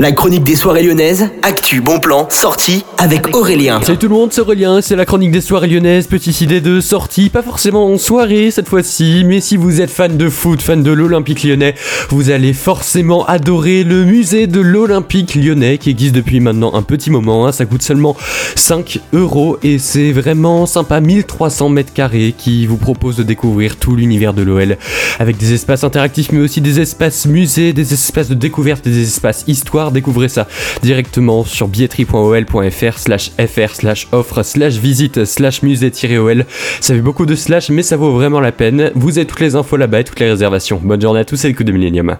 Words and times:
La 0.00 0.12
chronique 0.12 0.44
des 0.44 0.56
soirées 0.56 0.82
lyonnaises, 0.82 1.28
actu, 1.42 1.82
bon 1.82 2.00
plan, 2.00 2.26
sortie 2.30 2.86
avec 2.96 3.36
Aurélien. 3.36 3.82
Salut 3.82 3.98
tout 3.98 4.08
le 4.08 4.14
monde, 4.14 4.32
c'est 4.32 4.40
Aurélien, 4.40 4.80
c'est 4.80 4.96
la 4.96 5.04
chronique 5.04 5.30
des 5.30 5.42
soirées 5.42 5.66
lyonnaises, 5.66 6.06
petite 6.06 6.40
idée 6.40 6.62
de 6.62 6.80
sortie, 6.80 7.28
pas 7.28 7.42
forcément 7.42 7.86
en 7.86 7.98
soirée 7.98 8.50
cette 8.50 8.66
fois-ci, 8.66 9.24
mais 9.26 9.42
si 9.42 9.58
vous 9.58 9.82
êtes 9.82 9.90
fan 9.90 10.16
de 10.16 10.30
foot, 10.30 10.62
fan 10.62 10.82
de 10.82 10.90
l'Olympique 10.90 11.44
lyonnais, 11.44 11.74
vous 12.08 12.30
allez 12.30 12.54
forcément 12.54 13.26
adorer 13.26 13.84
le 13.84 14.06
musée 14.06 14.46
de 14.46 14.60
l'Olympique 14.60 15.34
lyonnais 15.34 15.76
qui 15.76 15.90
existe 15.90 16.14
depuis 16.14 16.40
maintenant 16.40 16.72
un 16.72 16.82
petit 16.82 17.10
moment, 17.10 17.46
hein. 17.46 17.52
ça 17.52 17.66
coûte 17.66 17.82
seulement 17.82 18.16
5 18.56 19.00
euros 19.12 19.58
et 19.62 19.78
c'est 19.78 20.12
vraiment 20.12 20.64
sympa, 20.64 21.02
1300 21.02 21.68
mètres 21.68 21.92
carrés 21.92 22.34
qui 22.38 22.64
vous 22.64 22.78
propose 22.78 23.16
de 23.16 23.22
découvrir 23.22 23.76
tout 23.76 23.96
l'univers 23.96 24.32
de 24.32 24.40
l'OL 24.40 24.78
avec 25.18 25.36
des 25.36 25.52
espaces 25.52 25.84
interactifs 25.84 26.32
mais 26.32 26.40
aussi 26.40 26.62
des 26.62 26.80
espaces 26.80 27.26
musées, 27.26 27.74
des 27.74 27.92
espaces 27.92 28.30
de 28.30 28.34
découverte, 28.34 28.88
des 28.88 29.02
espaces 29.02 29.44
histoire 29.46 29.89
découvrez 29.92 30.28
ça 30.28 30.46
directement 30.82 31.44
sur 31.44 31.68
billetterie.ol.fr 31.68 32.98
slash 32.98 33.32
fr 33.32 33.74
slash 33.74 34.08
offre 34.12 34.42
slash 34.42 34.74
visite 34.74 35.24
slash 35.24 35.62
musée-ol. 35.62 36.44
Ça 36.80 36.94
fait 36.94 37.00
beaucoup 37.00 37.26
de 37.26 37.34
slash 37.34 37.70
mais 37.70 37.82
ça 37.82 37.96
vaut 37.96 38.12
vraiment 38.12 38.40
la 38.40 38.52
peine. 38.52 38.92
Vous 38.94 39.18
avez 39.18 39.26
toutes 39.26 39.40
les 39.40 39.56
infos 39.56 39.76
là-bas 39.76 40.00
et 40.00 40.04
toutes 40.04 40.20
les 40.20 40.30
réservations. 40.30 40.80
Bonne 40.82 41.00
journée 41.00 41.20
à 41.20 41.24
tous 41.24 41.44
et 41.44 41.48
le 41.48 41.54
coup 41.54 41.64
de 41.64 41.72
Millennium. 41.72 42.16